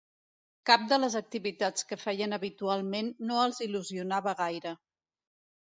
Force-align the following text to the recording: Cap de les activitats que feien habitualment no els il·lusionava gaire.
Cap 0.69 0.85
de 0.93 0.97
les 1.01 1.17
activitats 1.19 1.87
que 1.91 1.99
feien 2.05 2.33
habitualment 2.39 3.13
no 3.29 3.39
els 3.45 3.61
il·lusionava 3.69 4.39
gaire. 4.45 4.75